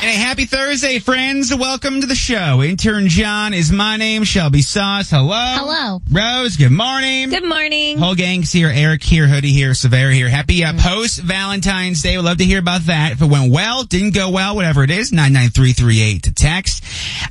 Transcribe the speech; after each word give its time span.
And 0.00 0.06
a 0.06 0.12
happy 0.12 0.44
Thursday, 0.44 1.00
friends. 1.00 1.52
Welcome 1.52 2.00
to 2.02 2.06
the 2.06 2.14
show. 2.14 2.62
Intern 2.62 3.08
John 3.08 3.52
is 3.52 3.72
my 3.72 3.96
name. 3.96 4.22
Shelby 4.22 4.62
Sos. 4.62 5.10
Hello. 5.10 5.34
Hello. 5.34 6.00
Rose, 6.08 6.56
good 6.56 6.70
morning. 6.70 7.30
Good 7.30 7.44
morning. 7.44 7.98
Whole 7.98 8.14
gang's 8.14 8.52
here. 8.52 8.70
Eric 8.72 9.02
here. 9.02 9.26
Hoodie 9.26 9.50
here. 9.50 9.74
Severa 9.74 10.14
here. 10.14 10.28
Happy 10.28 10.62
uh, 10.64 10.72
post 10.78 11.18
Valentine's 11.18 12.00
Day. 12.00 12.16
We'd 12.16 12.22
love 12.24 12.38
to 12.38 12.44
hear 12.44 12.60
about 12.60 12.82
that. 12.82 13.10
If 13.10 13.22
it 13.22 13.26
went 13.26 13.52
well, 13.52 13.82
didn't 13.82 14.14
go 14.14 14.30
well, 14.30 14.54
whatever 14.54 14.84
it 14.84 14.90
is, 14.90 15.10
99338 15.10 16.22
to 16.22 16.32
text. 16.32 16.84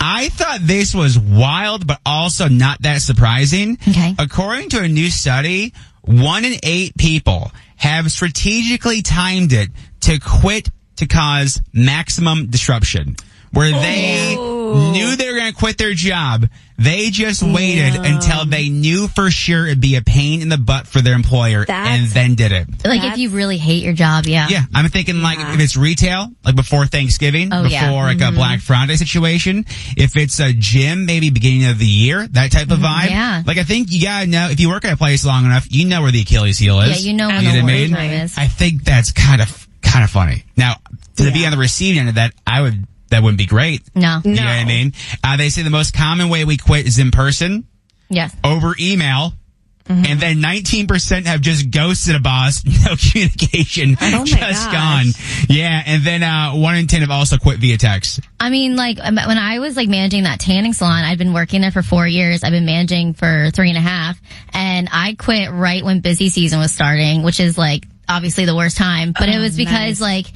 I 0.00 0.28
thought 0.30 0.58
this 0.62 0.92
was 0.96 1.16
wild, 1.16 1.86
but 1.86 2.00
also 2.04 2.48
not 2.48 2.82
that 2.82 3.02
surprising. 3.02 3.78
Okay. 3.88 4.16
According 4.18 4.70
to 4.70 4.82
a 4.82 4.88
new 4.88 5.10
study, 5.10 5.74
one 6.02 6.44
in 6.44 6.54
eight 6.64 6.96
people 6.96 7.52
have 7.76 8.10
strategically 8.10 9.02
timed 9.02 9.52
it 9.52 9.68
to 10.00 10.18
quit 10.18 10.68
to 10.98 11.06
cause 11.06 11.60
maximum 11.72 12.46
disruption. 12.46 13.16
Where 13.50 13.70
they 13.72 14.36
knew 14.36 15.16
they 15.16 15.32
were 15.32 15.38
going 15.38 15.50
to 15.50 15.58
quit 15.58 15.78
their 15.78 15.94
job, 15.94 16.46
they 16.76 17.08
just 17.08 17.42
waited 17.42 17.94
until 17.96 18.44
they 18.44 18.68
knew 18.68 19.08
for 19.08 19.30
sure 19.30 19.66
it'd 19.66 19.80
be 19.80 19.96
a 19.96 20.02
pain 20.02 20.42
in 20.42 20.50
the 20.50 20.58
butt 20.58 20.86
for 20.86 21.00
their 21.00 21.14
employer 21.14 21.64
and 21.66 22.06
then 22.08 22.34
did 22.34 22.52
it. 22.52 22.68
Like 22.84 23.02
if 23.04 23.16
you 23.16 23.30
really 23.30 23.56
hate 23.56 23.82
your 23.82 23.94
job, 23.94 24.26
yeah. 24.26 24.48
Yeah, 24.50 24.64
I'm 24.74 24.86
thinking 24.90 25.22
like 25.22 25.38
if 25.40 25.60
it's 25.60 25.78
retail, 25.78 26.28
like 26.44 26.56
before 26.56 26.84
Thanksgiving, 26.84 27.50
Oh, 27.50 27.62
before 27.62 27.70
yeah. 27.70 28.02
like 28.02 28.18
a 28.18 28.24
mm-hmm. 28.24 28.36
Black 28.36 28.60
Friday 28.60 28.96
situation. 28.96 29.64
If 29.96 30.18
it's 30.18 30.38
a 30.40 30.52
gym, 30.52 31.06
maybe 31.06 31.30
beginning 31.30 31.64
of 31.70 31.78
the 31.78 31.86
year, 31.86 32.26
that 32.28 32.52
type 32.52 32.70
of 32.70 32.80
mm-hmm. 32.80 32.84
vibe. 32.84 33.08
yeah. 33.10 33.42
Like 33.46 33.56
I 33.56 33.64
think 33.64 33.90
you 33.90 34.02
gotta 34.02 34.26
know 34.26 34.50
if 34.50 34.60
you 34.60 34.68
work 34.68 34.84
at 34.84 34.92
a 34.92 34.98
place 34.98 35.24
long 35.24 35.46
enough, 35.46 35.66
you 35.70 35.88
know 35.88 36.02
where 36.02 36.12
the 36.12 36.20
Achilles 36.20 36.58
heel 36.58 36.80
is. 36.80 37.02
Yeah, 37.02 37.10
you 37.10 37.16
know 37.16 37.28
when 37.28 37.44
You 37.44 37.50
the 37.52 37.56
know 37.60 37.64
what 37.64 37.72
I 37.72 38.08
mean? 38.08 38.12
is. 38.12 38.36
I 38.36 38.46
think 38.46 38.84
that's 38.84 39.10
kind 39.10 39.40
of 39.40 39.67
kind 39.90 40.04
of 40.04 40.10
funny. 40.10 40.44
Now 40.56 40.76
to 41.16 41.32
be 41.32 41.44
on 41.44 41.52
the 41.52 41.58
receiving 41.58 42.00
end 42.00 42.08
of 42.10 42.14
that, 42.16 42.32
I 42.46 42.62
would 42.62 42.86
that 43.10 43.22
wouldn't 43.22 43.38
be 43.38 43.46
great. 43.46 43.82
No. 43.94 44.20
You 44.24 44.34
know 44.34 44.44
what 44.44 44.50
I 44.50 44.64
mean? 44.64 44.92
Uh, 45.24 45.36
they 45.36 45.48
say 45.48 45.62
the 45.62 45.70
most 45.70 45.94
common 45.94 46.28
way 46.28 46.44
we 46.44 46.56
quit 46.58 46.86
is 46.86 46.98
in 46.98 47.10
person, 47.10 47.66
Yes. 48.10 48.34
over 48.44 48.74
email. 48.78 49.32
Mm-hmm. 49.88 50.04
And 50.04 50.20
then 50.20 50.36
19% 50.42 51.24
have 51.24 51.40
just 51.40 51.70
ghosted 51.70 52.14
a 52.14 52.20
boss, 52.20 52.62
no 52.84 52.94
communication, 52.96 53.96
Oh 54.02 54.22
just 54.26 54.70
gone. 54.70 55.06
Yeah, 55.48 55.82
and 55.86 56.04
then 56.04 56.22
uh, 56.22 56.52
1 56.52 56.76
in 56.76 56.86
10 56.88 57.00
have 57.00 57.10
also 57.10 57.38
quit 57.38 57.58
via 57.58 57.78
text. 57.78 58.20
I 58.38 58.50
mean, 58.50 58.76
like 58.76 58.98
um, 59.00 59.16
when 59.16 59.38
I 59.38 59.60
was 59.60 59.76
like 59.76 59.88
managing 59.88 60.24
that 60.24 60.40
tanning 60.40 60.74
salon, 60.74 61.04
I'd 61.04 61.16
been 61.16 61.32
working 61.32 61.62
there 61.62 61.70
for 61.70 61.82
four 61.82 62.06
years. 62.06 62.44
I've 62.44 62.52
been 62.52 62.66
managing 62.66 63.14
for 63.14 63.50
three 63.54 63.70
and 63.70 63.78
a 63.78 63.80
half, 63.80 64.20
and 64.52 64.90
I 64.92 65.14
quit 65.14 65.50
right 65.52 65.82
when 65.82 66.00
busy 66.00 66.28
season 66.28 66.58
was 66.58 66.70
starting, 66.70 67.22
which 67.22 67.40
is 67.40 67.56
like 67.56 67.86
obviously 68.08 68.44
the 68.44 68.56
worst 68.56 68.76
time. 68.76 69.12
But 69.18 69.28
it 69.28 69.36
oh, 69.36 69.40
was 69.40 69.56
because 69.56 70.00
like 70.00 70.26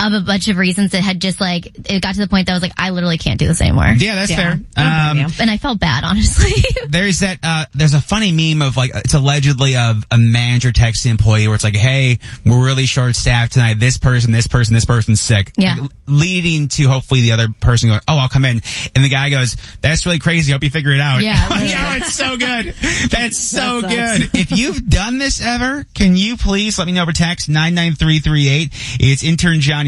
of 0.00 0.12
a 0.12 0.20
bunch 0.20 0.48
of 0.48 0.56
reasons 0.56 0.92
that 0.92 1.02
had 1.02 1.20
just 1.20 1.40
like 1.40 1.66
it 1.90 2.00
got 2.02 2.14
to 2.14 2.20
the 2.20 2.28
point 2.28 2.46
that 2.46 2.52
I 2.52 2.54
was 2.56 2.62
like, 2.62 2.72
I 2.78 2.90
literally 2.90 3.18
can't 3.18 3.38
do 3.38 3.46
this 3.48 3.60
anymore. 3.60 3.94
Yeah, 3.96 4.14
that's 4.14 4.34
fair. 4.34 4.52
Um, 4.76 5.26
And 5.40 5.50
I 5.50 5.56
felt 5.56 5.78
bad, 5.80 6.04
honestly. 6.04 6.52
there's 6.88 7.20
that 7.20 7.38
uh 7.42 7.64
there's 7.74 7.94
a 7.94 8.00
funny 8.00 8.32
meme 8.32 8.66
of 8.66 8.76
like 8.76 8.90
it's 8.94 9.14
allegedly 9.14 9.76
of 9.76 10.04
a 10.10 10.18
manager 10.18 10.72
texts 10.72 11.04
the 11.04 11.10
employee 11.10 11.46
where 11.48 11.54
it's 11.54 11.64
like 11.64 11.76
hey 11.76 12.18
we're 12.46 12.64
really 12.64 12.86
short 12.86 13.16
staffed 13.16 13.52
tonight. 13.52 13.78
This 13.80 13.98
person 13.98 14.32
this 14.32 14.46
person 14.46 14.74
this 14.74 14.84
person's 14.84 15.20
sick. 15.20 15.52
Yeah. 15.56 15.76
Like, 15.80 15.90
leading 16.06 16.68
to 16.68 16.84
hopefully 16.88 17.20
the 17.20 17.32
other 17.32 17.48
person 17.60 17.88
going 17.90 18.00
oh 18.08 18.16
i'll 18.18 18.28
come 18.28 18.44
in. 18.44 18.60
And 18.94 19.04
the 19.04 19.08
guy 19.08 19.30
goes 19.30 19.56
that's 19.80 20.06
really 20.06 20.18
crazy. 20.18 20.52
Hope 20.52 20.62
you 20.62 20.70
figure 20.70 20.92
it 20.92 21.00
out. 21.00 21.22
Yeah, 21.22 21.46
Like, 21.50 21.60
really. 21.62 21.74
oh 21.76 21.96
it's 21.96 22.14
so 22.14 22.36
good. 22.36 22.74
That's 23.10 23.38
so 23.38 23.80
good. 23.82 24.30
If 24.34 24.52
you've 24.52 24.88
done 24.88 25.18
this 25.18 25.40
ever 25.44 25.84
can 25.94 26.16
you 26.16 26.36
please 26.36 26.78
let 26.78 26.86
me 26.86 26.92
know 26.92 27.02
over 27.02 27.12
text 27.12 27.48
99338 27.48 28.70
it's 29.00 29.22
intern 29.24 29.60
johnny 29.60 29.87